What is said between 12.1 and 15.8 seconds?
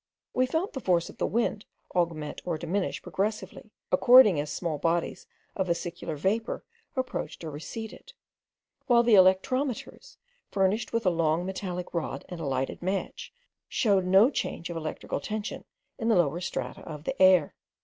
and lighted match, showed no change of electric tension